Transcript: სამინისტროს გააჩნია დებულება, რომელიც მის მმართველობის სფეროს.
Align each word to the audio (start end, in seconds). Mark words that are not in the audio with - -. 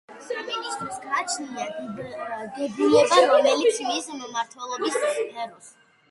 სამინისტროს 0.27 0.95
გააჩნია 1.01 1.65
დებულება, 2.55 3.19
რომელიც 3.33 3.77
მის 3.89 4.09
მმართველობის 4.15 4.97
სფეროს. 5.03 5.69